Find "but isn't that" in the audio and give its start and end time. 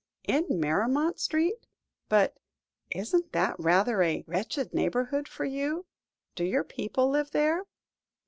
2.09-3.55